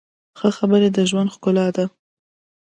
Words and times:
ښه 0.39 0.49
خبرې 0.57 0.89
د 0.95 0.99
ژوند 1.09 1.33
ښکلا 1.35 1.67
ده. 1.75 1.85